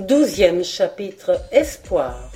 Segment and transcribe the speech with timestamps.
[0.00, 2.30] Douzième chapitre Espoir.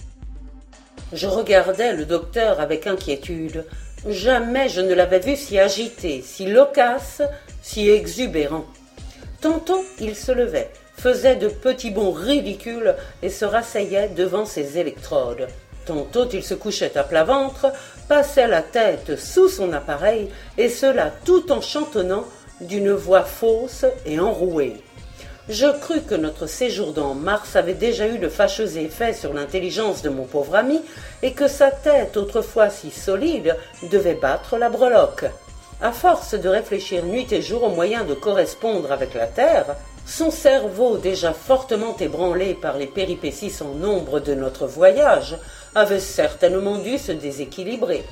[1.15, 3.65] Je regardais le docteur avec inquiétude.
[4.07, 7.23] Jamais je ne l'avais vu si agité, si loquace,
[7.63, 8.67] si exubérant.
[9.41, 15.49] Tantôt il se levait, faisait de petits bonds ridicules et se rasseyait devant ses électrodes.
[15.87, 17.73] Tantôt il se couchait à plat ventre,
[18.09, 20.29] passait la tête sous son appareil,
[20.59, 22.27] et cela tout en chantonnant
[22.61, 24.77] d'une voix fausse et enrouée.
[25.49, 30.01] Je crus que notre séjour dans Mars avait déjà eu de fâcheux effets sur l'intelligence
[30.01, 30.81] de mon pauvre ami,
[31.23, 33.55] et que sa tête, autrefois si solide,
[33.91, 35.27] devait battre la breloque.
[35.83, 39.77] À force de réfléchir nuit et jour aux moyens de correspondre avec la Terre,
[40.07, 45.37] son cerveau, déjà fortement ébranlé par les péripéties sans nombre de notre voyage,
[45.75, 48.03] avait certainement dû se déséquilibrer.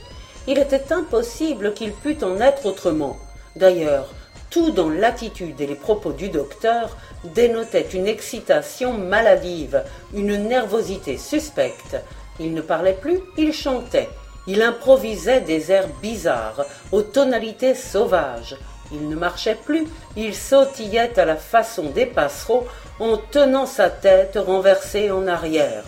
[0.47, 3.17] Il était impossible qu'il pût en être autrement.
[3.57, 4.11] D'ailleurs,
[4.53, 9.83] tout dans l'attitude et les propos du docteur dénotait une excitation maladive,
[10.15, 11.97] une nervosité suspecte.
[12.39, 14.11] Il ne parlait plus, il chantait.
[14.47, 18.57] Il improvisait des airs bizarres, aux tonalités sauvages.
[18.93, 19.87] Il ne marchait plus,
[20.17, 22.67] il sautillait à la façon des passereaux
[23.01, 25.85] en tenant sa tête renversée en arrière.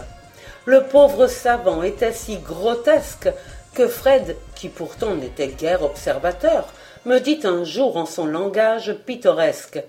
[0.65, 3.29] Le pauvre savant était si grotesque
[3.75, 6.73] que Fred, qui pourtant n'était guère observateur,
[7.07, 9.83] me dit un jour en son langage pittoresque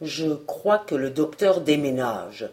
[0.00, 2.48] Je crois que le docteur déménage.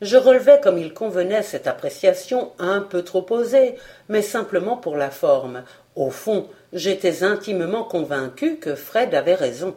[0.00, 3.74] Je relevais comme il convenait cette appréciation un peu trop osée,
[4.08, 5.62] mais simplement pour la forme.
[5.94, 9.74] Au fond, j'étais intimement convaincu que Fred avait raison.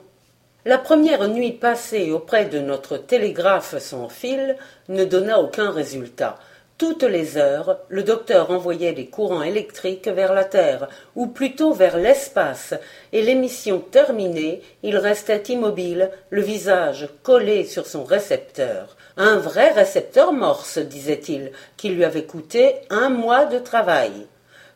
[0.64, 4.56] La première nuit passée auprès de notre télégraphe sans fil
[4.88, 6.40] ne donna aucun résultat.
[6.86, 11.96] Toutes les heures, le docteur envoyait des courants électriques vers la Terre, ou plutôt vers
[11.96, 12.74] l'espace,
[13.14, 18.98] et l'émission terminée, il restait immobile, le visage collé sur son récepteur.
[19.16, 24.28] Un vrai récepteur morse, disait-il, qui lui avait coûté un mois de travail.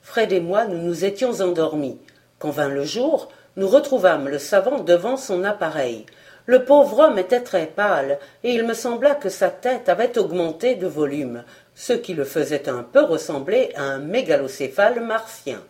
[0.01, 1.99] Fred et moi, nous nous étions endormis.
[2.39, 3.27] Quand vint le jour,
[3.57, 6.05] nous retrouvâmes le savant devant son appareil.
[6.45, 10.75] Le pauvre homme était très pâle, et il me sembla que sa tête avait augmenté
[10.75, 11.43] de volume
[11.77, 15.63] ce qui le faisait un peu ressembler à un mégalocéphale martien.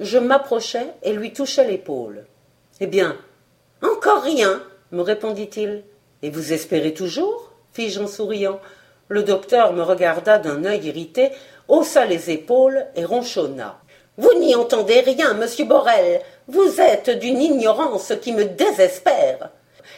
[0.00, 2.24] Je m'approchai et lui touchai l'épaule.
[2.80, 3.18] Eh bien,
[3.82, 5.84] encore rien, me répondit-il.
[6.22, 7.52] Et vous espérez toujours?
[7.74, 8.60] fis-je en souriant.
[9.08, 11.28] Le docteur me regarda d'un œil irrité,
[11.68, 13.78] haussa les épaules et ronchonna.
[14.16, 16.22] Vous n'y entendez rien, monsieur Borel.
[16.48, 19.50] Vous êtes d'une ignorance qui me désespère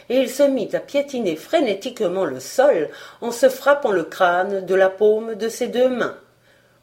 [0.09, 2.89] et il se mit à piétiner frénétiquement le sol
[3.21, 6.17] en se frappant le crâne de la paume de ses deux mains.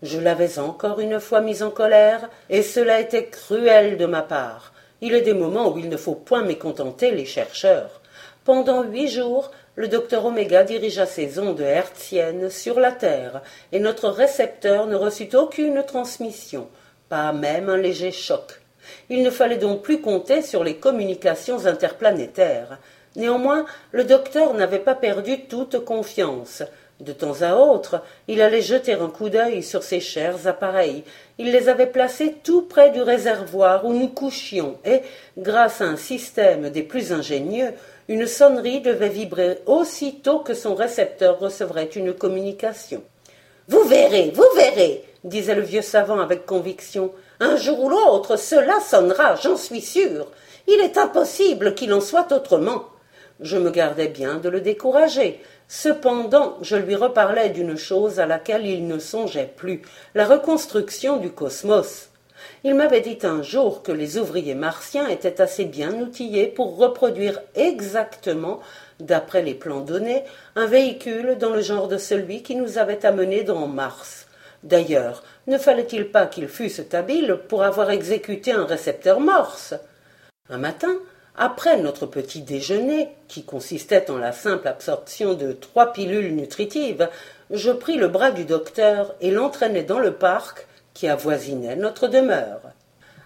[0.02, 4.72] Je l'avais encore une fois mis en colère, et cela était cruel de ma part.
[5.00, 8.00] Il est des moments où il ne faut point mécontenter les chercheurs.
[8.44, 13.42] Pendant huit jours, le docteur Oméga dirigea ses ondes hertziennes sur la Terre,
[13.72, 16.68] et notre récepteur ne reçut aucune transmission,
[17.08, 18.60] pas même un léger choc.
[19.10, 22.78] Il ne fallait donc plus compter sur les communications interplanétaires.
[23.16, 26.62] Néanmoins, le docteur n'avait pas perdu toute confiance.
[27.00, 31.04] De temps à autre, il allait jeter un coup d'œil sur ses chers appareils.
[31.38, 35.00] Il les avait placés tout près du réservoir où nous couchions, et,
[35.36, 37.72] grâce à un système des plus ingénieux,
[38.08, 43.02] une sonnerie devait vibrer aussitôt que son récepteur recevrait une communication.
[43.68, 47.12] Vous verrez, vous verrez, disait le vieux savant avec conviction.
[47.40, 50.28] Un jour ou l'autre, cela sonnera, j'en suis sûr.
[50.66, 52.84] Il est impossible qu'il en soit autrement.
[53.40, 55.42] Je me gardais bien de le décourager.
[55.68, 59.82] Cependant, je lui reparlais d'une chose à laquelle il ne songeait plus,
[60.14, 62.08] la reconstruction du cosmos.
[62.64, 67.40] Il m'avait dit un jour que les ouvriers martiens étaient assez bien outillés pour reproduire
[67.54, 68.60] exactement,
[69.00, 70.24] d'après les plans donnés,
[70.54, 74.26] un véhicule dans le genre de celui qui nous avait amenés dans Mars.
[74.62, 79.74] D'ailleurs, ne fallait-il pas qu'ils fussent habiles pour avoir exécuté un récepteur morse?
[80.48, 80.94] Un matin,
[81.36, 87.08] après notre petit déjeuner, qui consistait en la simple absorption de trois pilules nutritives,
[87.50, 92.62] je pris le bras du docteur et l'entraînai dans le parc qui avoisinait notre demeure.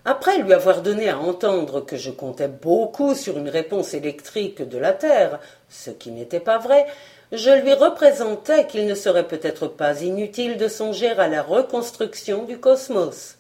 [0.04, 4.78] Après lui avoir donné à entendre que je comptais beaucoup sur une réponse électrique de
[4.78, 6.86] la Terre, ce qui n'était pas vrai,
[7.32, 12.58] je lui représentai qu'il ne serait peut-être pas inutile de songer à la reconstruction du
[12.58, 13.36] cosmos.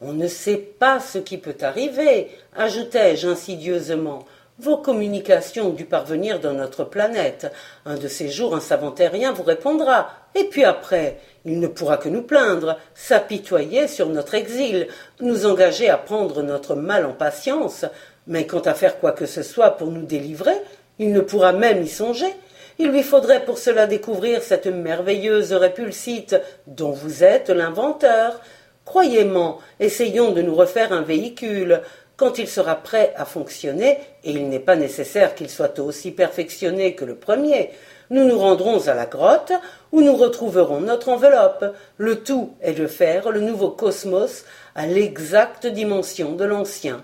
[0.00, 4.24] On ne sait pas ce qui peut arriver, ajoutai-je insidieusement.
[4.58, 7.50] Vos communications ont dû parvenir dans notre planète.
[7.86, 10.10] Un de ces jours, un savant terrien vous répondra.
[10.36, 14.86] Et puis après, il ne pourra que nous plaindre, s'apitoyer sur notre exil,
[15.20, 17.84] nous engager à prendre notre mal en patience.
[18.28, 20.56] Mais quant à faire quoi que ce soit pour nous délivrer,
[21.00, 22.32] il ne pourra même y songer.
[22.78, 26.36] Il lui faudrait pour cela découvrir cette merveilleuse répulsite
[26.68, 28.40] dont vous êtes l'inventeur.
[28.84, 31.80] Croyez-moi, essayons de nous refaire un véhicule.
[32.16, 36.94] Quand il sera prêt à fonctionner, et il n'est pas nécessaire qu'il soit aussi perfectionné
[36.94, 37.70] que le premier,
[38.10, 39.52] nous nous rendrons à la grotte
[39.90, 41.64] où nous retrouverons notre enveloppe.
[41.96, 44.44] Le tout est de faire le nouveau cosmos
[44.74, 47.02] à l'exacte dimension de l'ancien.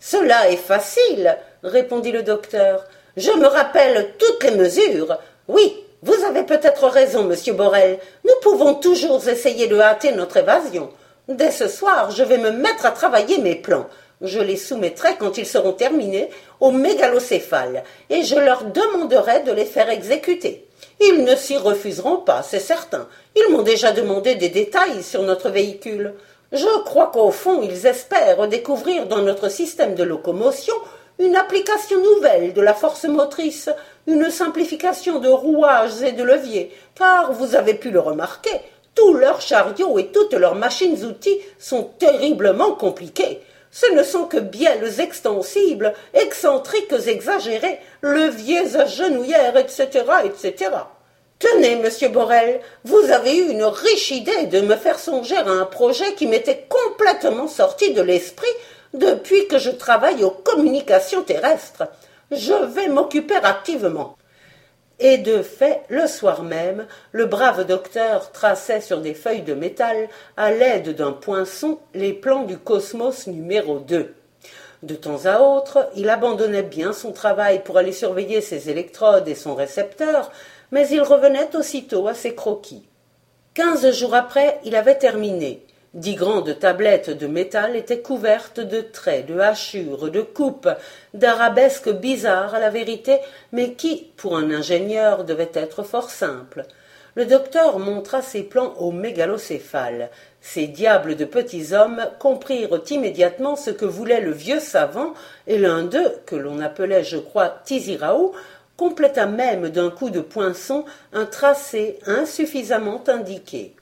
[0.00, 2.84] Cela est facile, répondit le docteur.
[3.16, 5.18] Je me rappelle toutes les mesures.
[5.48, 7.98] Oui, vous avez peut-être raison, monsieur Borel.
[8.24, 10.90] Nous pouvons toujours essayer de hâter notre évasion.
[11.28, 13.86] Dès ce soir, je vais me mettre à travailler mes plans.
[14.22, 19.66] Je les soumettrai quand ils seront terminés aux mégalocéphales, et je leur demanderai de les
[19.66, 20.66] faire exécuter.
[21.02, 23.06] Ils ne s'y refuseront pas, c'est certain.
[23.36, 26.14] Ils m'ont déjà demandé des détails sur notre véhicule.
[26.50, 30.74] Je crois qu'au fond, ils espèrent découvrir dans notre système de locomotion
[31.18, 33.68] une application nouvelle de la force motrice,
[34.06, 38.62] une simplification de rouages et de leviers, car vous avez pu le remarquer,
[38.98, 43.40] tous leurs chariots et toutes leurs machines-outils sont terriblement compliqués.
[43.70, 50.70] Ce ne sont que bielles extensibles, excentriques exagérées, leviers à genouillères, etc., etc.
[51.38, 55.64] Tenez, monsieur Borel, vous avez eu une riche idée de me faire songer à un
[55.64, 58.48] projet qui m'était complètement sorti de l'esprit
[58.94, 61.84] depuis que je travaille aux communications terrestres.
[62.32, 64.17] Je vais m'occuper activement.
[65.00, 70.08] Et de fait, le soir même, le brave docteur traçait sur des feuilles de métal,
[70.36, 74.12] à l'aide d'un poinçon, les plans du cosmos numéro 2.
[74.82, 79.36] De temps à autre, il abandonnait bien son travail pour aller surveiller ses électrodes et
[79.36, 80.32] son récepteur,
[80.72, 82.88] mais il revenait aussitôt à ses croquis.
[83.54, 85.64] Quinze jours après, il avait terminé.
[85.94, 90.68] Dix grandes tablettes de métal étaient couvertes de traits, de hachures, de coupes,
[91.14, 93.20] d'arabesques bizarres à la vérité,
[93.52, 96.66] mais qui, pour un ingénieur, devaient être fort simples.
[97.14, 100.10] Le docteur montra ses plans au mégalocéphale.
[100.42, 105.14] Ces diables de petits hommes comprirent immédiatement ce que voulait le vieux savant,
[105.46, 108.32] et l'un d'eux, que l'on appelait, je crois, Tiziraou,
[108.76, 113.74] compléta même d'un coup de poinçon un tracé insuffisamment indiqué.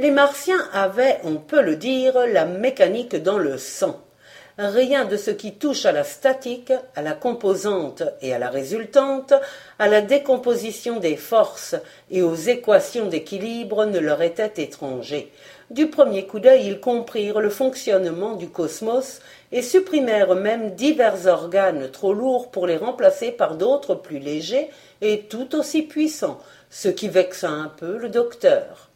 [0.00, 4.00] Les Martiens avaient, on peut le dire, la mécanique dans le sang.
[4.56, 9.34] Rien de ce qui touche à la statique, à la composante et à la résultante,
[9.78, 11.76] à la décomposition des forces
[12.10, 15.30] et aux équations d'équilibre ne leur était étranger.
[15.68, 19.20] Du premier coup d'œil, ils comprirent le fonctionnement du cosmos
[19.52, 24.70] et supprimèrent même divers organes trop lourds pour les remplacer par d'autres plus légers
[25.02, 26.38] et tout aussi puissants,
[26.70, 28.89] ce qui vexa un peu le docteur.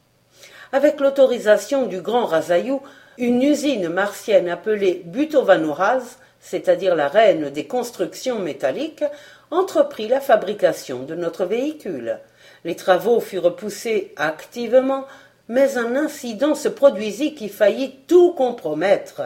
[0.74, 2.82] Avec l'autorisation du grand Razayou,
[3.16, 9.04] une usine martienne appelée Butovanuraz, c'est-à-dire la reine des constructions métalliques,
[9.52, 12.18] entreprit la fabrication de notre véhicule.
[12.64, 15.04] Les travaux furent poussés activement,
[15.46, 19.22] mais un incident se produisit qui faillit tout compromettre.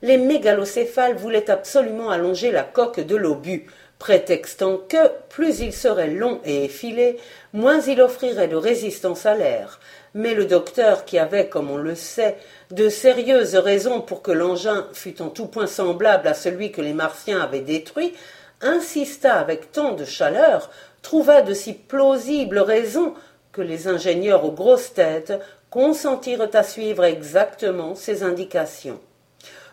[0.00, 3.66] Les mégalocéphales voulaient absolument allonger la coque de l'obus,
[3.98, 7.18] prétextant que, plus il serait long et effilé,
[7.52, 9.78] moins il offrirait de résistance à l'air,
[10.14, 12.36] mais le docteur, qui avait, comme on le sait,
[12.70, 16.92] de sérieuses raisons pour que l'engin fût en tout point semblable à celui que les
[16.92, 18.14] Martiens avaient détruit,
[18.60, 20.70] insista avec tant de chaleur,
[21.02, 23.14] trouva de si plausibles raisons
[23.52, 25.32] que les ingénieurs aux grosses têtes
[25.70, 29.00] consentirent à suivre exactement ces indications.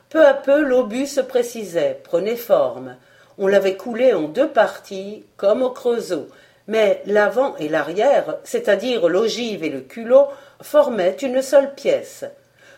[0.09, 2.95] Peu à peu l'obus se précisait, prenait forme.
[3.37, 6.27] On l'avait coulé en deux parties, comme au Creusot,
[6.67, 10.27] mais l'avant et l'arrière, c'est-à-dire l'ogive et le culot,
[10.61, 12.25] formaient une seule pièce.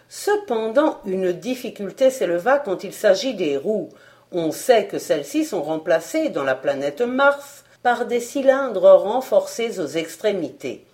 [0.07, 3.89] Cependant, une difficulté s'éleva quand il s'agit des roues.
[4.31, 9.87] On sait que celles-ci sont remplacées dans la planète Mars par des cylindres renforcés aux
[9.87, 10.85] extrémités.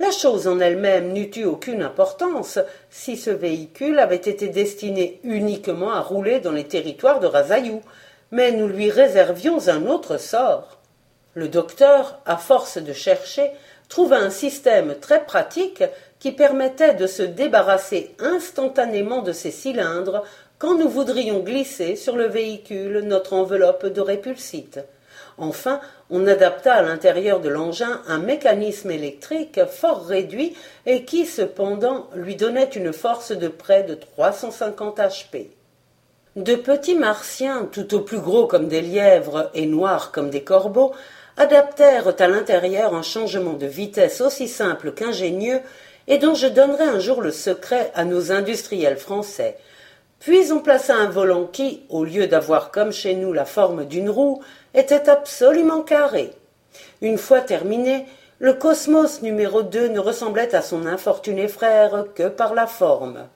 [0.00, 2.58] La chose en elle-même n'eût eu aucune importance
[2.90, 7.80] si ce véhicule avait été destiné uniquement à rouler dans les territoires de Razayou,
[8.32, 10.80] mais nous lui réservions un autre sort.
[11.34, 13.50] Le docteur, à force de chercher,
[13.88, 15.82] trouva un système très pratique
[16.20, 20.22] qui permettait de se débarrasser instantanément de ces cylindres
[20.58, 24.80] quand nous voudrions glisser sur le véhicule notre enveloppe de répulsite.
[25.36, 32.08] Enfin, on adapta à l'intérieur de l'engin un mécanisme électrique fort réduit et qui, cependant,
[32.14, 35.48] lui donnait une force de près de 350 HP.
[36.36, 40.92] De petits martiens, tout au plus gros comme des lièvres et noirs comme des corbeaux,
[41.36, 45.60] adaptèrent à l'intérieur un changement de vitesse aussi simple qu'ingénieux
[46.06, 49.56] et dont je donnerai un jour le secret à nos industriels français.
[50.20, 54.10] Puis on plaça un volant qui, au lieu d'avoir comme chez nous la forme d'une
[54.10, 54.42] roue,
[54.74, 56.30] était absolument carré.
[57.02, 58.06] Une fois terminé,
[58.38, 63.26] le cosmos numéro 2 ne ressemblait à son infortuné frère que par la forme.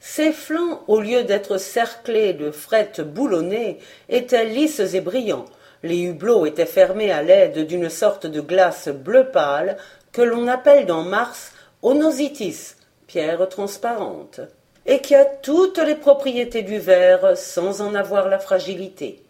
[0.00, 3.78] Ses flancs, au lieu d'être cerclés de frettes boulonnées,
[4.08, 5.44] étaient lisses et brillants.
[5.82, 9.78] Les hublots étaient fermés à l'aide d'une sorte de glace bleu pâle
[10.12, 12.74] que l'on appelle dans Mars onositis,
[13.06, 14.40] pierre transparente,
[14.84, 19.22] et qui a toutes les propriétés du verre sans en avoir la fragilité.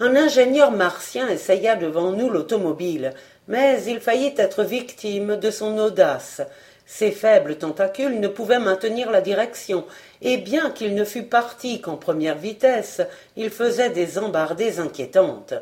[0.00, 3.12] Un ingénieur martien essaya devant nous l'automobile,
[3.46, 6.42] mais il faillit être victime de son audace.
[6.84, 9.84] Ses faibles tentacules ne pouvaient maintenir la direction,
[10.20, 13.00] et bien qu'il ne fût parti qu'en première vitesse,
[13.36, 15.54] il faisait des embardées inquiétantes.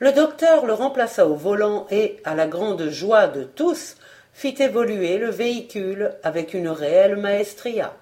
[0.00, 3.96] Le docteur le remplaça au volant et, à la grande joie de tous,
[4.32, 7.94] fit évoluer le véhicule avec une réelle maestria.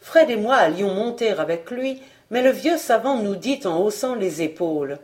[0.00, 4.14] Fred et moi allions monter avec lui, mais le vieux savant nous dit en haussant
[4.14, 4.98] les épaules.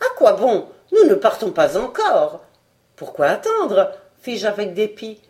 [0.00, 0.66] À quoi bon?
[0.90, 2.44] Nous ne partons pas encore.
[2.96, 3.92] Pourquoi attendre?
[4.20, 5.20] fis-je avec dépit.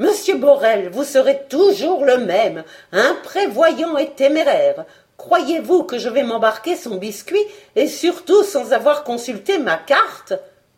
[0.00, 4.84] Monsieur Borel, vous serez toujours le même, imprévoyant et téméraire.
[5.16, 7.44] Croyez-vous que je vais m'embarquer son biscuit,
[7.76, 10.34] et surtout sans avoir consulté ma carte?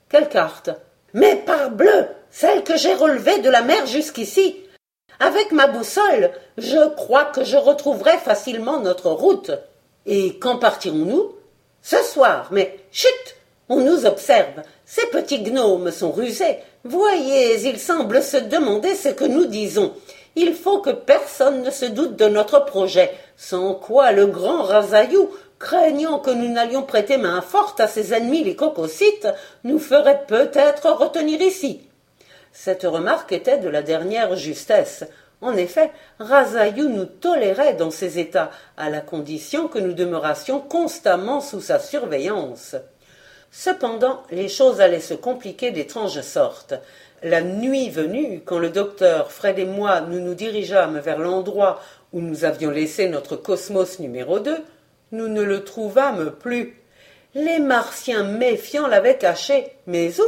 [0.08, 0.70] Quelle carte?
[1.14, 4.56] Mais parbleu Celle que j'ai relevée de la mer jusqu'ici.
[5.18, 9.50] Avec ma boussole, je crois que je retrouverai facilement notre route.
[10.04, 11.34] Et quand partirons-nous?
[11.82, 13.36] Ce soir, mais chut
[13.68, 14.62] on nous observe.
[14.84, 16.58] Ces petits gnomes sont rusés.
[16.84, 19.92] Voyez, ils semblent se demander ce que nous disons.
[20.36, 25.30] Il faut que personne ne se doute de notre projet, sans quoi le grand Razaillou,
[25.58, 29.28] craignant que nous n'allions prêter main forte à ses ennemis les cococytes,
[29.64, 31.82] nous ferait peut-être retenir ici.
[32.52, 35.04] Cette remarque était de la dernière justesse.
[35.42, 41.40] En effet, Razaillou nous tolérait dans ses états, à la condition que nous demeurassions constamment
[41.42, 42.76] sous sa surveillance.
[43.52, 46.74] Cependant, les choses allaient se compliquer d'étranges sortes.
[47.22, 51.80] La nuit venue, quand le docteur, Fred et moi, nous nous dirigeâmes vers l'endroit
[52.16, 54.56] où nous avions laissé notre cosmos numéro 2,
[55.12, 56.80] nous ne le trouvâmes plus.
[57.34, 60.24] Les martiens méfiants l'avaient caché, mais où?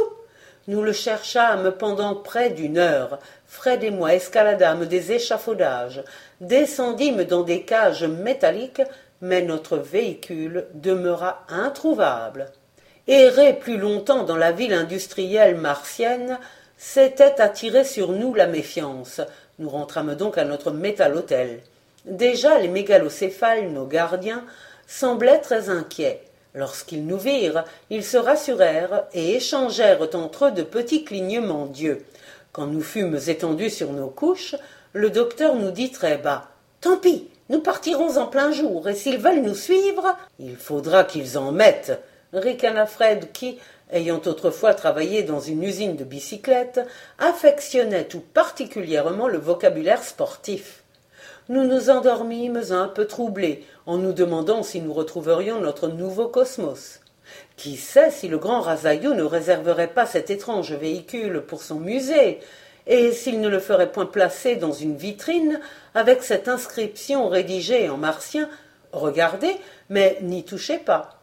[0.67, 3.17] Nous le cherchâmes pendant près d'une heure.
[3.47, 6.03] Fred et moi escaladâmes des échafaudages,
[6.41, 8.83] descendîmes dans des cages métalliques,
[9.21, 12.51] mais notre véhicule demeura introuvable.
[13.07, 16.37] Errer plus longtemps dans la ville industrielle martienne,
[16.77, 19.21] c'était attirer sur nous la méfiance.
[19.57, 21.61] Nous rentrâmes donc à notre métal-hôtel.
[22.05, 24.45] Déjà les mégalocéphales, nos gardiens,
[24.87, 26.21] semblaient très inquiets.
[26.55, 32.03] Lorsqu'ils nous virent, ils se rassurèrent et échangèrent entre eux de petits clignements d'yeux.
[32.51, 34.55] Quand nous fûmes étendus sur nos couches,
[34.93, 36.49] le docteur nous dit très bas
[36.81, 41.37] Tant pis, nous partirons en plein jour, et s'ils veulent nous suivre, il faudra qu'ils
[41.37, 41.99] en mettent
[42.33, 43.59] ricana Fred qui,
[43.91, 46.79] ayant autrefois travaillé dans une usine de bicyclettes,
[47.17, 50.83] affectionnait tout particulièrement le vocabulaire sportif.
[51.49, 56.99] Nous nous endormîmes un peu troublés, en nous demandant si nous retrouverions notre nouveau cosmos.
[57.57, 62.39] Qui sait si le grand Razaillou ne réserverait pas cet étrange véhicule pour son musée,
[62.85, 65.59] et s'il ne le ferait point placer dans une vitrine
[65.95, 68.47] avec cette inscription rédigée en martien
[68.91, 69.57] Regardez,
[69.89, 71.19] mais n'y touchez pas.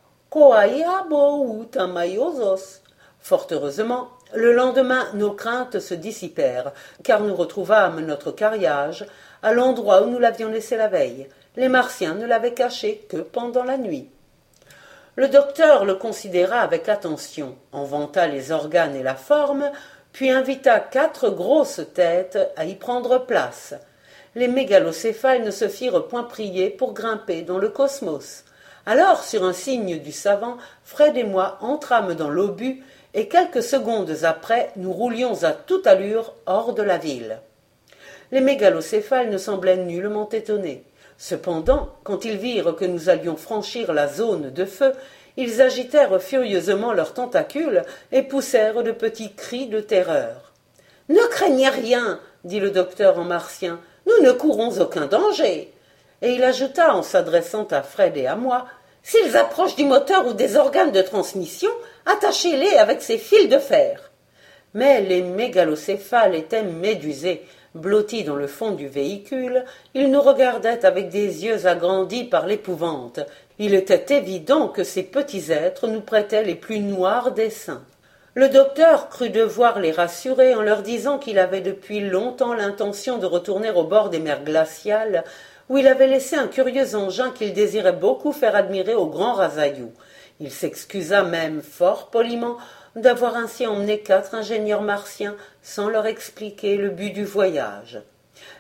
[3.20, 6.72] Fort heureusement, le lendemain nos craintes se dissipèrent,
[7.04, 9.06] car nous retrouvâmes notre carriage
[9.46, 11.28] à l'endroit où nous l'avions laissé la veille.
[11.56, 14.10] Les Martiens ne l'avaient caché que pendant la nuit.
[15.14, 19.70] Le docteur le considéra avec attention, en vanta les organes et la forme,
[20.10, 23.74] puis invita quatre grosses têtes à y prendre place.
[24.34, 28.42] Les mégalocéphales ne se firent point prier pour grimper dans le cosmos.
[28.84, 32.82] Alors, sur un signe du savant, Fred et moi entrâmes dans l'obus,
[33.14, 37.38] et quelques secondes après, nous roulions à toute allure hors de la ville.
[38.32, 40.84] Les mégalocéphales ne semblaient nullement étonnés.
[41.18, 44.92] Cependant, quand ils virent que nous allions franchir la zone de feu,
[45.36, 50.52] ils agitèrent furieusement leurs tentacules et poussèrent de petits cris de terreur.
[51.08, 55.72] Ne craignez rien, dit le docteur en martien, nous ne courons aucun danger.
[56.22, 58.66] Et il ajouta en s'adressant à Fred et à moi
[59.08, 61.70] S'ils approchent du moteur ou des organes de transmission,
[62.06, 64.10] attachez-les avec ces fils de fer.
[64.74, 67.46] Mais les mégalocéphales étaient médusés.
[67.76, 69.64] Blottis dans le fond du véhicule,
[69.94, 73.20] ils nous regardaient avec des yeux agrandis par l'épouvante.
[73.58, 77.82] Il était évident que ces petits êtres nous prêtaient les plus noirs desseins.
[78.34, 83.24] Le docteur crut devoir les rassurer en leur disant qu'il avait depuis longtemps l'intention de
[83.24, 85.24] retourner au bord des mers glaciales
[85.68, 89.90] où il avait laissé un curieux engin qu'il désirait beaucoup faire admirer au grand Razaillou.
[90.38, 92.58] Il s'excusa même fort poliment
[92.96, 98.00] d'avoir ainsi emmené quatre ingénieurs martiens sans leur expliquer le but du voyage.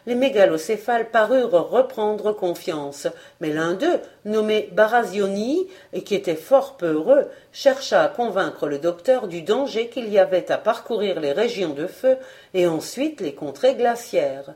[0.06, 3.08] Les mégalocéphales parurent reprendre confiance,
[3.40, 8.78] mais l'un d'eux, nommé Barazioni, et qui était fort peu heureux, chercha à convaincre le
[8.78, 12.16] docteur du danger qu'il y avait à parcourir les régions de feu
[12.54, 14.54] et ensuite les contrées glaciaires.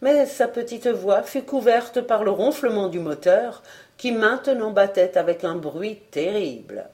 [0.00, 3.62] Mais sa petite voix fut couverte par le ronflement du moteur,
[3.98, 6.88] qui maintenant battait avec un bruit terrible.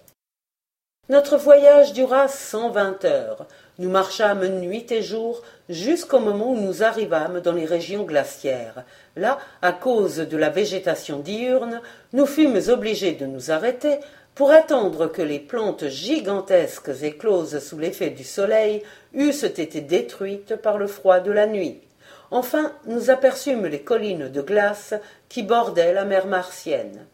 [1.10, 3.46] Notre voyage dura cent vingt heures.
[3.78, 8.84] Nous marchâmes nuit et jour jusqu'au moment où nous arrivâmes dans les régions glaciaires.
[9.16, 11.80] Là, à cause de la végétation diurne,
[12.12, 14.00] nous fûmes obligés de nous arrêter
[14.34, 18.82] pour attendre que les plantes gigantesques écloses sous l'effet du soleil
[19.14, 21.80] eussent été détruites par le froid de la nuit.
[22.30, 24.92] Enfin, nous aperçûmes les collines de glace
[25.30, 27.06] qui bordaient la mer martienne.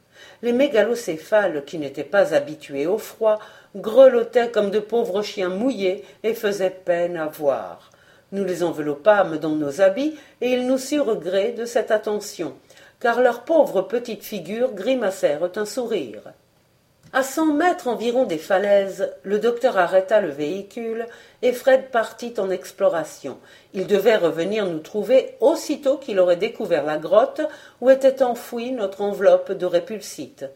[0.44, 3.38] Les mégalocéphales, qui n'étaient pas habitués au froid,
[3.74, 7.90] grelottaient comme de pauvres chiens mouillés et faisaient peine à voir.
[8.30, 12.52] Nous les enveloppâmes dans nos habits et ils nous surent gré de cette attention,
[13.00, 16.34] car leurs pauvres petites figures grimacèrent un sourire.
[17.16, 21.06] À cent mètres environ des falaises, le docteur arrêta le véhicule
[21.42, 23.38] et Fred partit en exploration.
[23.72, 27.40] Il devait revenir nous trouver aussitôt qu'il aurait découvert la grotte
[27.80, 30.46] où était enfouie notre enveloppe de répulsite.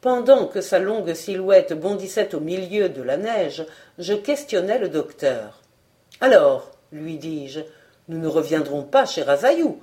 [0.00, 3.66] Pendant que sa longue silhouette bondissait au milieu de la neige,
[3.98, 5.60] je questionnai le docteur.
[6.22, 7.60] Alors, lui dis-je,
[8.08, 9.82] nous ne reviendrons pas chez Razayou.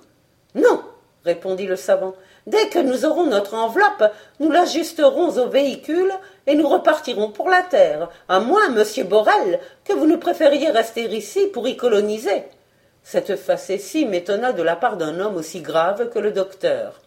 [0.56, 0.82] Non,
[1.24, 2.16] répondit le savant.
[2.48, 6.12] Dès que nous aurons notre enveloppe, nous l'ajusterons au véhicule
[6.46, 11.04] et nous repartirons pour la terre, à moins, monsieur Borel, que vous ne préfériez rester
[11.06, 12.44] ici pour y coloniser.
[13.04, 17.02] Cette facétie m'étonna de la part d'un homme aussi grave que le docteur.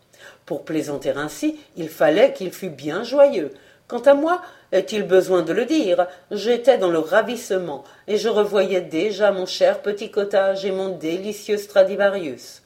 [0.45, 3.53] Pour plaisanter ainsi, il fallait qu'il fût bien joyeux.
[3.87, 4.43] Quant à moi,
[4.73, 9.83] est-il besoin de le dire, j'étais dans le ravissement, et je revoyais déjà mon cher
[9.83, 12.63] petit cottage et mon délicieux Stradivarius.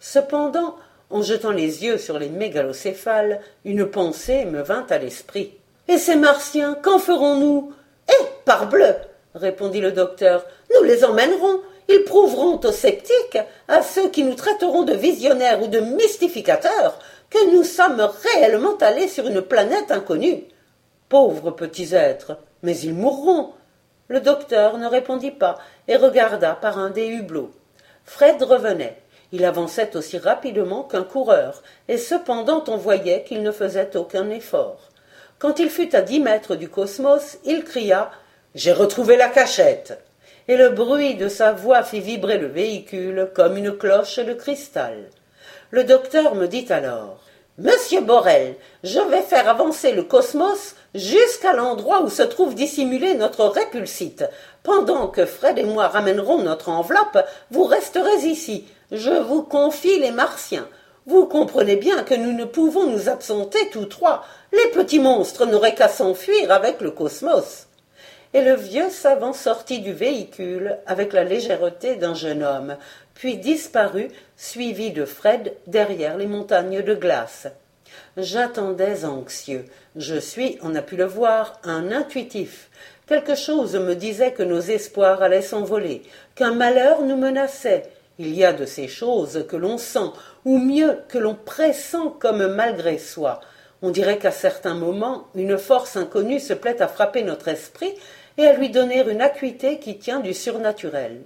[0.00, 0.76] Cependant,
[1.10, 5.52] en jetant les yeux sur les mégalocéphales, une pensée me vint à l'esprit.
[5.88, 7.72] Et ces martiens, qu'en ferons-nous
[8.08, 8.94] Eh, parbleu
[9.36, 11.60] répondit le docteur, nous les emmènerons.
[11.88, 13.38] Ils prouveront aux sceptiques,
[13.68, 16.98] à ceux qui nous traiteront de visionnaires ou de mystificateurs,
[17.30, 20.44] que nous sommes réellement allés sur une planète inconnue.
[21.08, 23.52] Pauvres petits êtres, mais ils mourront.
[24.08, 27.52] Le docteur ne répondit pas et regarda par un des hublots.
[28.04, 28.98] Fred revenait.
[29.32, 34.80] Il avançait aussi rapidement qu'un coureur, et cependant on voyait qu'il ne faisait aucun effort.
[35.38, 38.10] Quand il fut à dix mètres du cosmos, il cria
[38.54, 40.02] J'ai retrouvé la cachette
[40.48, 45.10] et le bruit de sa voix fit vibrer le véhicule comme une cloche de cristal.
[45.70, 47.20] Le docteur me dit alors
[47.58, 53.46] Monsieur Borel, je vais faire avancer le cosmos jusqu'à l'endroit où se trouve dissimulée notre
[53.46, 54.24] répulsite.
[54.66, 58.64] Pendant que Fred et moi ramènerons notre enveloppe, vous resterez ici.
[58.90, 60.66] Je vous confie les Martiens.
[61.06, 64.24] Vous comprenez bien que nous ne pouvons nous absenter tous trois.
[64.50, 67.68] Les petits monstres n'auraient qu'à s'enfuir avec le cosmos.
[68.34, 72.76] Et le vieux savant sortit du véhicule avec la légèreté d'un jeune homme,
[73.14, 77.46] puis disparut, suivi de Fred derrière les montagnes de glace.
[78.16, 79.64] J'attendais anxieux.
[79.94, 82.68] Je suis, on a pu le voir, un intuitif.
[83.06, 86.02] Quelque chose me disait que nos espoirs allaient s'envoler,
[86.34, 87.84] qu'un malheur nous menaçait.
[88.18, 90.10] Il y a de ces choses que l'on sent,
[90.44, 93.40] ou mieux que l'on pressent comme malgré soi.
[93.80, 97.94] On dirait qu'à certains moments, une force inconnue se plaît à frapper notre esprit
[98.38, 101.22] et à lui donner une acuité qui tient du surnaturel.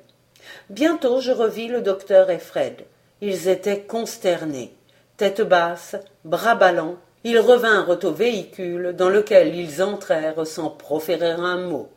[0.69, 2.85] Bientôt je revis le docteur et Fred.
[3.23, 4.75] Ils étaient consternés.
[5.17, 11.59] Tête basse, bras ballants, ils revinrent au véhicule dans lequel ils entrèrent sans proférer un
[11.59, 11.89] mot.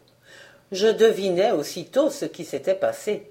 [0.71, 3.29] Je devinais aussitôt ce qui s'était passé.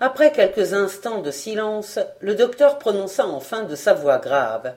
[0.00, 4.74] Après quelques instants de silence, le docteur prononça enfin de sa voix grave.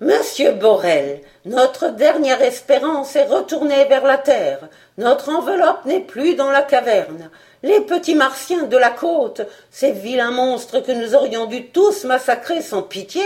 [0.00, 4.68] Monsieur Borel, notre dernière espérance est retournée vers la terre.
[4.96, 7.30] Notre enveloppe n'est plus dans la caverne.
[7.64, 9.42] Les petits martiens de la côte,
[9.72, 13.22] ces vilains monstres que nous aurions dû tous massacrer sans pitié,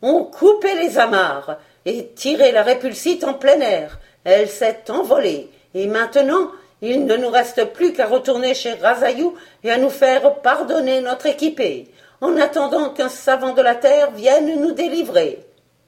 [0.00, 3.98] ont coupé les amarres et tiré la répulsite en plein air.
[4.24, 6.50] Elle s'est envolée, et maintenant
[6.82, 11.26] il ne nous reste plus qu'à retourner chez Razayou et à nous faire pardonner notre
[11.26, 11.88] équipée,
[12.20, 15.40] en attendant qu'un savant de la terre vienne nous délivrer.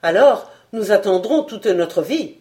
[0.02, 2.36] Alors nous attendrons toute notre vie.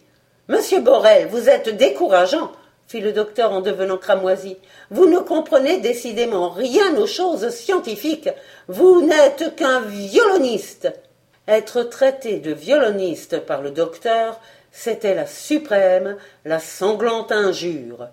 [0.48, 2.50] Monsieur Borel, vous êtes décourageant
[2.86, 4.56] fit le docteur en devenant cramoisi.
[4.90, 8.30] Vous ne comprenez décidément rien aux choses scientifiques.
[8.68, 10.92] Vous n'êtes qu'un violoniste.
[11.48, 14.40] Être traité de violoniste par le docteur,
[14.72, 18.08] c'était la suprême, la sanglante injure.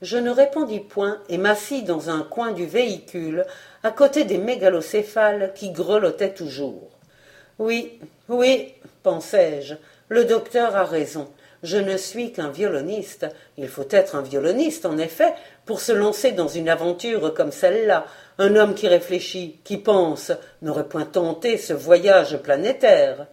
[0.00, 3.44] Je ne répondis point et m'assis dans un coin du véhicule,
[3.82, 6.88] à côté des mégalocéphales qui grelottaient toujours.
[7.58, 9.74] Oui, oui, pensai-je,
[10.08, 11.28] le docteur a raison.
[11.62, 13.26] Je ne suis qu'un violoniste.
[13.58, 15.34] Il faut être un violoniste, en effet,
[15.70, 18.04] pour se lancer dans une aventure comme celle-là.
[18.38, 23.28] Un homme qui réfléchit, qui pense, n'aurait point tenté ce voyage planétaire.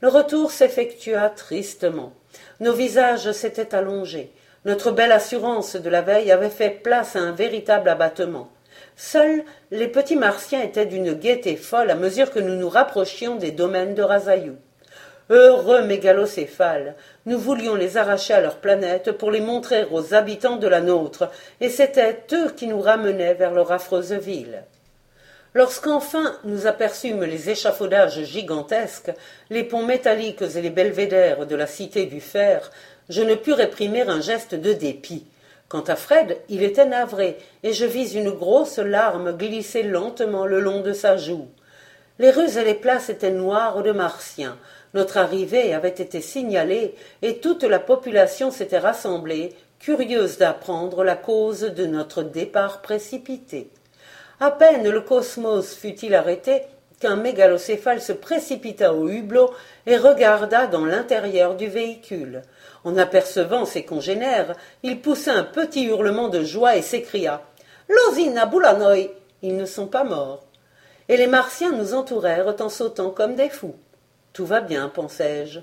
[0.00, 2.14] Le retour s'effectua tristement.
[2.60, 4.32] Nos visages s'étaient allongés.
[4.64, 8.48] Notre belle assurance de la veille avait fait place à un véritable abattement.
[8.96, 13.50] Seuls les petits martiens étaient d'une gaieté folle à mesure que nous nous rapprochions des
[13.50, 14.56] domaines de Razayou.
[15.28, 20.68] Heureux mégalocéphales, nous voulions les arracher à leur planète pour les montrer aux habitants de
[20.68, 21.28] la nôtre,
[21.60, 24.62] et c'étaient eux qui nous ramenaient vers leur affreuse ville.
[25.52, 29.10] Lorsqu'enfin nous aperçûmes les échafaudages gigantesques,
[29.50, 32.70] les ponts métalliques et les belvédères de la cité du fer,
[33.08, 35.26] je ne pus réprimer un geste de dépit.
[35.68, 40.60] Quant à Fred, il était navré, et je vis une grosse larme glisser lentement le
[40.60, 41.48] long de sa joue.
[42.18, 44.56] Les rues et les places étaient noires de martiens.
[44.94, 51.60] Notre arrivée avait été signalée, et toute la population s'était rassemblée, curieuse d'apprendre la cause
[51.60, 53.68] de notre départ précipité.
[54.40, 56.62] À peine le cosmos fut-il arrêté
[57.00, 59.50] qu'un mégalocéphale se précipita au hublot
[59.86, 62.40] et regarda dans l'intérieur du véhicule.
[62.84, 67.42] En apercevant ses congénères, il poussa un petit hurlement de joie et s'écria
[67.88, 69.10] Losina Boulanoï
[69.42, 70.45] Ils ne sont pas morts.
[71.08, 73.76] Et les Martiens nous entourèrent en sautant comme des fous.
[74.32, 75.60] Tout va bien, pensai-je.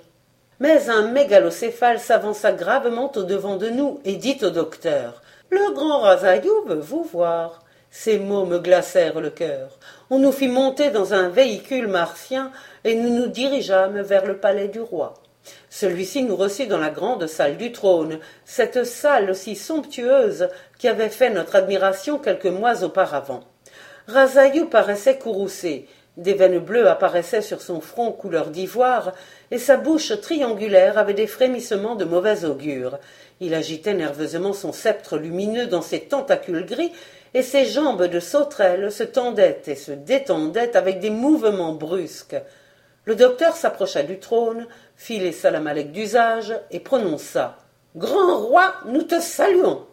[0.59, 6.63] Mais un mégalocéphale s'avança gravement au-devant de nous et dit au docteur Le grand Razayou
[6.65, 7.63] veut vous voir.
[7.91, 9.77] Ces mots me glacèrent le cœur.
[10.09, 12.51] On nous fit monter dans un véhicule martien
[12.83, 15.15] et nous nous dirigeâmes vers le palais du roi.
[15.69, 20.47] Celui-ci nous reçut dans la grande salle du trône, cette salle aussi somptueuse
[20.79, 23.43] qui avait fait notre admiration quelques mois auparavant.
[24.07, 25.87] Razayou paraissait courroucé,
[26.17, 29.13] des veines bleues apparaissaient sur son front couleur d'ivoire,
[29.49, 32.99] et sa bouche triangulaire avait des frémissements de mauvais augure.
[33.39, 36.91] Il agitait nerveusement son sceptre lumineux dans ses tentacules gris,
[37.33, 42.35] et ses jambes de sauterelle se tendaient et se détendaient avec des mouvements brusques.
[43.05, 47.57] Le docteur s'approcha du trône, fit les salamalek d'usage et prononça
[47.95, 49.85] Grand roi, nous te saluons.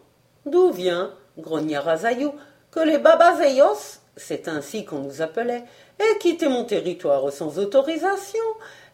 [0.47, 2.35] D'où vient, grogna Razayou,
[2.71, 5.65] que les Babazeios, c'est ainsi qu'on nous appelait,
[5.99, 8.45] aient quitté mon territoire sans autorisation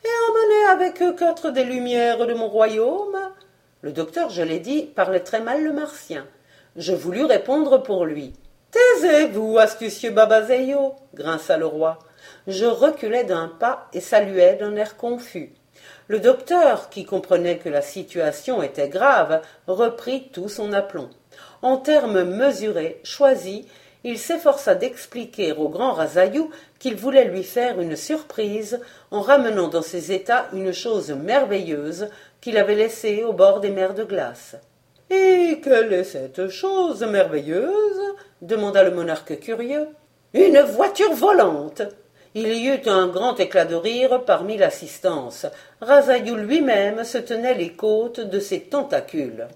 [0.04, 3.18] et emmené avec eux quatre des lumières de mon royaume
[3.82, 6.26] Le docteur, je l'ai dit, parlait très mal le martien.
[6.76, 8.34] Je voulus répondre pour lui.
[8.70, 11.98] Taisez-vous, astucieux Babazeyo, grinça le roi.
[12.46, 15.52] Je reculai d'un pas et saluai d'un air confus.
[16.08, 21.10] Le docteur, qui comprenait que la situation était grave, reprit tout son aplomb.
[21.62, 23.64] En termes mesurés, choisis,
[24.04, 29.82] il s'efforça d'expliquer au grand Razayou qu'il voulait lui faire une surprise en ramenant dans
[29.82, 32.08] ses états une chose merveilleuse
[32.40, 34.56] qu'il avait laissée au bord des mers de glace.
[35.10, 38.00] Et quelle est cette chose merveilleuse?
[38.42, 39.88] demanda le monarque curieux.
[40.34, 41.82] Une voiture volante
[42.38, 45.46] il y eut un grand éclat de rire parmi l'assistance.
[45.80, 49.48] Razayou lui-même se tenait les côtes de ses tentacules.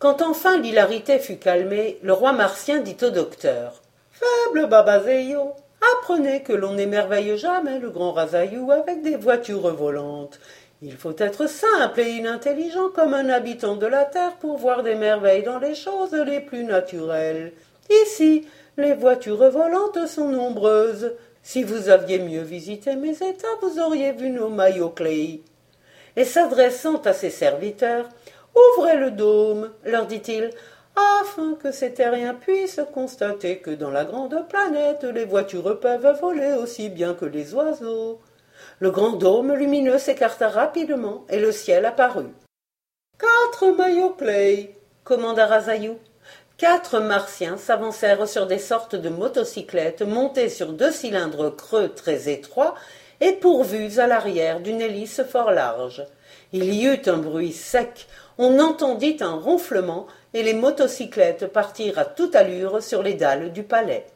[0.00, 5.52] Quand enfin l'hilarité fut calmée, le roi martien dit au docteur Faible Babazeyo,
[5.94, 10.40] apprenez que l'on n'émerveille jamais le grand Razayou avec des voitures volantes.
[10.80, 14.94] Il faut être simple et inintelligent comme un habitant de la terre pour voir des
[14.94, 17.52] merveilles dans les choses les plus naturelles.
[17.90, 18.46] Ici,
[18.78, 21.12] les voitures volantes sont nombreuses.
[21.42, 25.42] Si vous aviez mieux visité mes états, vous auriez vu nos maillots Clay.
[26.16, 28.08] Et s'adressant à ses serviteurs,
[28.54, 30.50] Ouvrez le dôme, leur dit-il,
[31.20, 36.52] afin que ces terriens puissent constater que dans la grande planète les voitures peuvent voler
[36.52, 38.20] aussi bien que les oiseaux.
[38.80, 42.34] Le grand dôme lumineux s'écarta rapidement et le ciel apparut.
[43.18, 45.98] Quatre maillots Clay, commanda Razayou.
[46.56, 52.74] Quatre martiens s'avancèrent sur des sortes de motocyclettes montées sur deux cylindres creux très étroits
[53.20, 56.04] et pourvus à l'arrière d'une hélice fort large.
[56.52, 58.06] Il y eut un bruit sec,
[58.42, 63.62] on entendit un ronflement et les motocyclettes partirent à toute allure sur les dalles du
[63.62, 64.06] palais.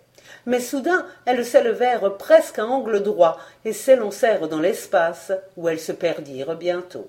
[0.47, 5.93] Mais soudain elles s'élevèrent presque à angle droit et s'élancèrent dans l'espace où elles se
[5.93, 7.07] perdirent bientôt.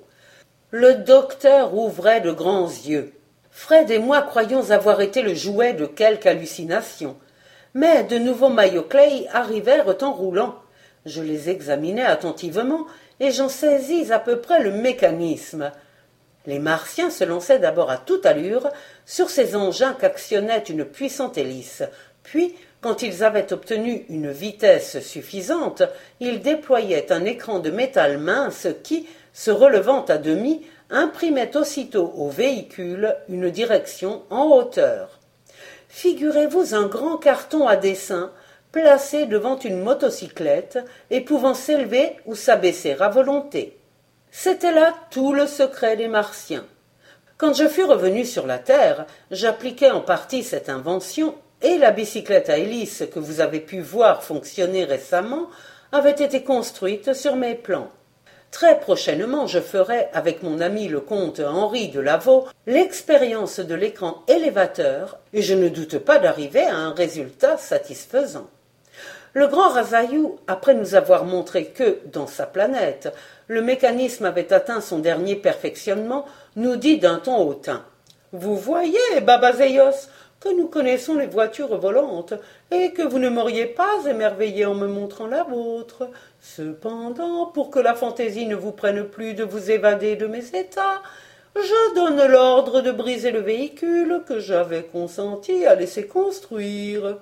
[0.71, 3.13] Le docteur ouvrait de grands yeux.
[3.49, 7.15] Fred et moi croyions avoir été le jouet de quelque hallucination.
[7.73, 10.55] Mais de nouveaux maillots Clay arrivèrent en roulant.
[11.05, 12.87] Je les examinai attentivement
[13.21, 15.71] et j'en saisis à peu près le mécanisme.
[16.47, 18.69] Les Martiens se lançaient d'abord à toute allure
[19.05, 21.83] sur ces engins qu'actionnait une puissante hélice,
[22.25, 25.83] puis, quand ils avaient obtenu une vitesse suffisante,
[26.19, 32.29] ils déployaient un écran de métal mince qui, se relevant à demi, imprimait aussitôt au
[32.29, 35.19] véhicule une direction en hauteur.
[35.87, 38.31] Figurez-vous un grand carton à dessin
[38.71, 40.79] placé devant une motocyclette
[41.09, 43.77] et pouvant s'élever ou s'abaisser à volonté.
[44.37, 46.65] C'était là tout le secret des Martiens.
[47.37, 52.49] Quand je fus revenu sur la Terre, j'appliquai en partie cette invention et la bicyclette
[52.49, 55.47] à hélice que vous avez pu voir fonctionner récemment
[55.93, 57.89] avait été construite sur mes plans.
[58.51, 64.21] Très prochainement, je ferai, avec mon ami le comte Henri de Lavaux, l'expérience de l'écran
[64.27, 68.49] élévateur, et je ne doute pas d'arriver à un résultat satisfaisant.
[69.33, 73.13] Le grand Razayou, après nous avoir montré que, dans sa planète,
[73.47, 77.83] le mécanisme avait atteint son dernier perfectionnement, nous dit d'un ton hautain.
[78.31, 80.07] Vous voyez, Babazeios,
[80.39, 82.33] que nous connaissons les voitures volantes,
[82.71, 86.09] et que vous ne m'auriez pas émerveillé en me montrant la vôtre.
[86.39, 91.01] Cependant, pour que la fantaisie ne vous prenne plus de vous évader de mes états,
[91.55, 97.17] je donne l'ordre de briser le véhicule que j'avais consenti à laisser construire.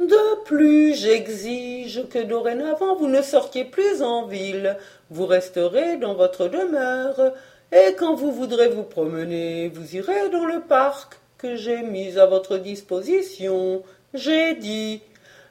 [0.00, 4.76] De plus, j'exige que dorénavant vous ne sortiez plus en ville,
[5.10, 7.32] vous resterez dans votre demeure,
[7.72, 12.26] et quand vous voudrez vous promener, vous irez dans le parc que j'ai mis à
[12.26, 13.82] votre disposition.
[14.14, 15.02] J'ai dit.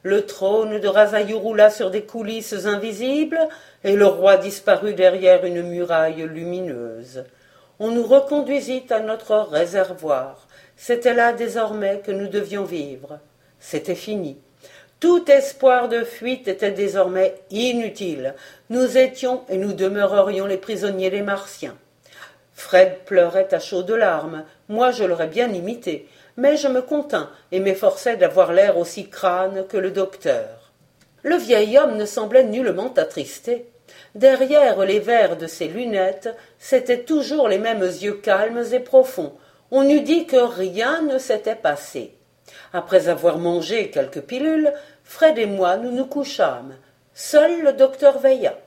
[0.03, 3.49] Le trône de Razaïou roula sur des coulisses invisibles,
[3.83, 7.25] et le roi disparut derrière une muraille lumineuse.
[7.79, 10.47] On nous reconduisit à notre réservoir.
[10.77, 13.19] C'était là désormais que nous devions vivre.
[13.60, 14.38] C'était fini.
[15.00, 18.34] Tout espoir de fuite était désormais inutile.
[18.72, 21.78] Nous étions et nous demeurerions les prisonniers des Martiens.
[22.54, 24.43] Fred pleurait à chaudes larmes.
[24.67, 29.67] Moi, je l'aurais bien imité, mais je me contins et m'efforçai d'avoir l'air aussi crâne
[29.67, 30.72] que le docteur.
[31.22, 33.67] Le vieil homme ne semblait nullement attristé.
[34.15, 39.34] Derrière les verres de ses lunettes, c'étaient toujours les mêmes yeux calmes et profonds.
[39.70, 42.16] On eût dit que rien ne s'était passé.
[42.73, 46.75] Après avoir mangé quelques pilules, Fred et moi nous nous couchâmes.
[47.13, 48.58] Seul le docteur veilla.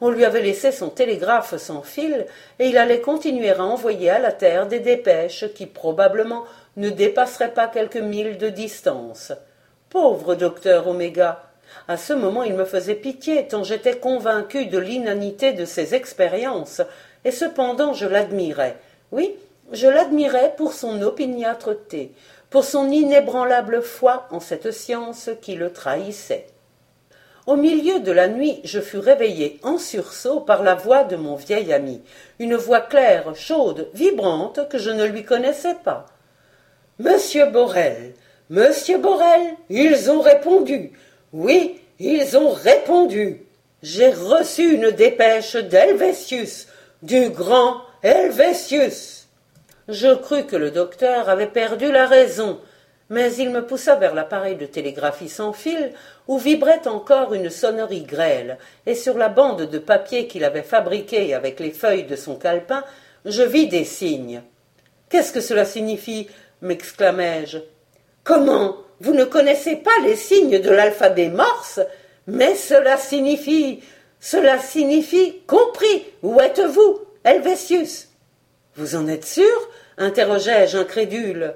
[0.00, 2.26] On lui avait laissé son télégraphe sans fil,
[2.58, 6.44] et il allait continuer à envoyer à la Terre des dépêches qui probablement
[6.76, 9.32] ne dépasseraient pas quelques milles de distance.
[9.90, 11.42] Pauvre docteur Oméga.
[11.88, 16.82] À ce moment il me faisait pitié, tant j'étais convaincu de l'inanité de ses expériences,
[17.24, 18.76] et cependant je l'admirais.
[19.10, 19.36] Oui,
[19.72, 22.12] je l'admirais pour son opiniâtreté,
[22.52, 26.46] pour son inébranlable foi en cette science qui le trahissait.
[27.46, 31.34] Au milieu de la nuit, je fus réveillé en sursaut par la voix de mon
[31.34, 32.02] vieil ami,
[32.38, 36.06] une voix claire, chaude, vibrante, que je ne lui connaissais pas.
[36.98, 38.12] Monsieur Borel,
[38.50, 40.92] Monsieur Borel, ils ont répondu.
[41.32, 43.46] Oui, ils ont répondu.
[43.82, 46.68] J'ai reçu une dépêche d'Helvétius,
[47.00, 49.21] du grand Helvétius.
[49.88, 52.60] Je crus que le docteur avait perdu la raison,
[53.10, 55.92] mais il me poussa vers l'appareil de télégraphie sans fil
[56.28, 61.34] où vibrait encore une sonnerie grêle, et sur la bande de papier qu'il avait fabriquée
[61.34, 62.84] avec les feuilles de son calepin,
[63.24, 64.42] je vis des signes.
[65.08, 66.28] Qu'est-ce que cela signifie?
[66.62, 67.58] m'exclamai-je.
[68.24, 71.80] Comment Vous ne connaissez pas les signes de l'alphabet morse
[72.28, 73.82] Mais cela signifie.
[74.20, 76.04] Cela signifie compris.
[76.22, 78.11] Où êtes-vous, Helvétius?
[78.74, 81.52] Vous en êtes sûr interrogeai-je incrédule.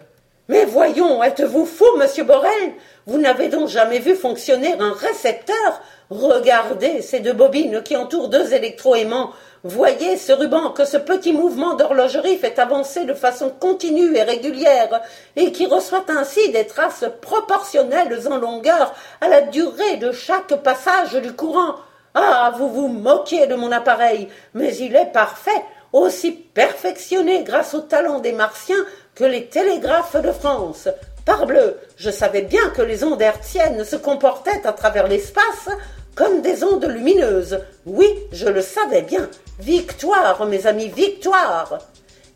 [0.49, 2.75] Mais voyons, êtes-vous fou, monsieur Borel?
[3.07, 5.81] Vous n'avez donc jamais vu fonctionner un récepteur?
[6.11, 9.31] Regardez ces deux bobines qui entourent deux électroaimants.
[9.65, 15.01] Voyez ce ruban que ce petit mouvement d'horlogerie fait avancer de façon continue et régulière,
[15.37, 21.15] et qui reçoit ainsi des traces proportionnelles en longueur à la durée de chaque passage
[21.15, 21.77] du courant.
[22.15, 25.63] Ah, vous vous moquiez de mon appareil, mais il est parfait,
[26.01, 30.89] aussi perfectionné grâce au talent des Martiens que les télégraphes de France.
[31.25, 35.69] Parbleu, je savais bien que les ondes hertziennes se comportaient à travers l'espace
[36.15, 37.61] comme des ondes lumineuses.
[37.85, 39.29] Oui, je le savais bien.
[39.59, 41.79] Victoire, mes amis, victoire.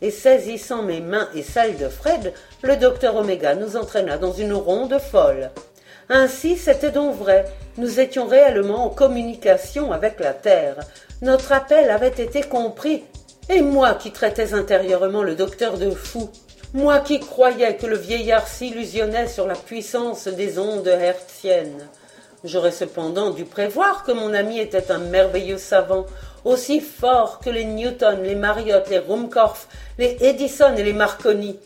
[0.01, 4.53] Et saisissant mes mains et celles de Fred, le docteur Oméga nous entraîna dans une
[4.53, 5.51] ronde folle.
[6.09, 7.45] Ainsi, c'était donc vrai.
[7.77, 10.75] Nous étions réellement en communication avec la Terre.
[11.21, 13.03] Notre appel avait été compris.
[13.53, 16.29] Et moi qui traitais intérieurement le docteur de fou,
[16.73, 21.89] moi qui croyais que le vieillard s'illusionnait sur la puissance des ondes hertziennes.
[22.45, 26.05] J'aurais cependant dû prévoir que mon ami était un merveilleux savant,
[26.45, 31.59] aussi fort que les Newton, les Marriott, les Ruhmkorff, les Edison et les Marconi.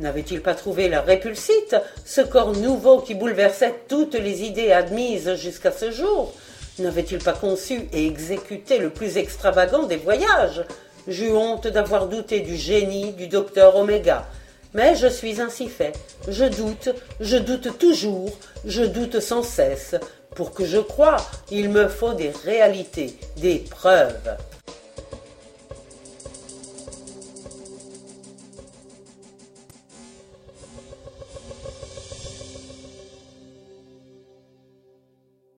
[0.00, 5.70] N'avait-il pas trouvé la répulsite, ce corps nouveau qui bouleversait toutes les idées admises jusqu'à
[5.70, 6.32] ce jour?
[6.78, 10.64] N'avait-il pas conçu et exécuté le plus extravagant des voyages?
[11.08, 14.26] J'eus honte d'avoir douté du génie du docteur Oméga.
[14.74, 15.92] Mais je suis ainsi fait.
[16.28, 16.88] Je doute,
[17.20, 18.30] je doute toujours,
[18.64, 19.94] je doute sans cesse.
[20.34, 21.16] Pour que je croie,
[21.50, 24.36] il me faut des réalités, des preuves.